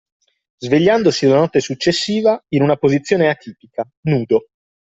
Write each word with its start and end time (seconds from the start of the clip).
Svegliandosi 0.63 1.27
la 1.27 1.35
notte 1.35 1.59
successiva 1.59 2.43
in 2.55 2.63
una 2.63 2.75
posizione 2.75 3.29
atipica, 3.29 3.83
nudo. 4.07 4.47